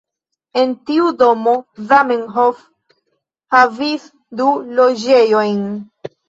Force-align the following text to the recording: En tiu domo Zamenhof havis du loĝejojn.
En 0.59 0.71
tiu 0.89 1.09
domo 1.17 1.51
Zamenhof 1.91 2.63
havis 3.57 4.09
du 4.41 4.49
loĝejojn. 4.81 5.63